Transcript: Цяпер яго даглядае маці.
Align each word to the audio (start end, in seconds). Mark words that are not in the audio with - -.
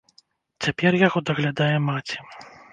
Цяпер 0.67 0.97
яго 1.07 1.23
даглядае 1.29 1.71
маці. 1.93 2.17